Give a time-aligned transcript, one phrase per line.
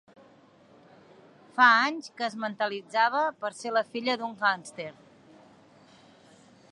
[1.57, 4.91] Fa anys que es mentalitzava per ser la filla d'un gàngster.